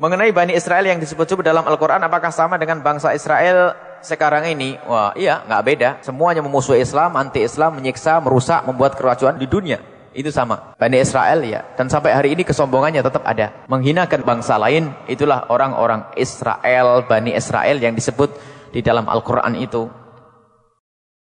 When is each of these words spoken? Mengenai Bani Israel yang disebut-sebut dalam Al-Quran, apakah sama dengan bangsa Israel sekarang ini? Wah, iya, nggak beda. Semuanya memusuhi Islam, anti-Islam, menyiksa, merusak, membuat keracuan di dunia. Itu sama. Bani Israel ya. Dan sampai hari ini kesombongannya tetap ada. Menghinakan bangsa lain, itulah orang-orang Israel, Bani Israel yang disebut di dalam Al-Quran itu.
Mengenai 0.00 0.32
Bani 0.32 0.56
Israel 0.56 0.88
yang 0.88 0.96
disebut-sebut 0.96 1.44
dalam 1.44 1.60
Al-Quran, 1.60 2.00
apakah 2.00 2.32
sama 2.32 2.56
dengan 2.56 2.80
bangsa 2.80 3.12
Israel 3.12 3.76
sekarang 4.00 4.48
ini? 4.48 4.80
Wah, 4.88 5.12
iya, 5.12 5.44
nggak 5.44 5.62
beda. 5.68 5.88
Semuanya 6.00 6.40
memusuhi 6.40 6.80
Islam, 6.80 7.20
anti-Islam, 7.20 7.76
menyiksa, 7.76 8.16
merusak, 8.16 8.64
membuat 8.64 8.96
keracuan 8.96 9.36
di 9.36 9.44
dunia. 9.44 9.76
Itu 10.16 10.32
sama. 10.32 10.72
Bani 10.80 11.04
Israel 11.04 11.44
ya. 11.44 11.68
Dan 11.76 11.92
sampai 11.92 12.16
hari 12.16 12.32
ini 12.32 12.48
kesombongannya 12.48 13.04
tetap 13.04 13.28
ada. 13.28 13.52
Menghinakan 13.68 14.24
bangsa 14.24 14.56
lain, 14.56 14.88
itulah 15.04 15.44
orang-orang 15.52 16.08
Israel, 16.16 17.04
Bani 17.04 17.36
Israel 17.36 17.76
yang 17.76 17.92
disebut 17.92 18.32
di 18.72 18.80
dalam 18.80 19.04
Al-Quran 19.04 19.52
itu. 19.60 19.84